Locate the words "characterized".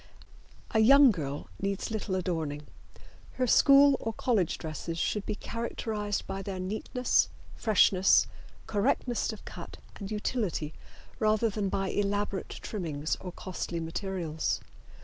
5.35-6.25